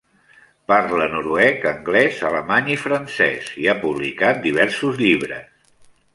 [0.71, 5.71] Parla noruec, anglès, alemany i francès, i ha publicat diversos llibres.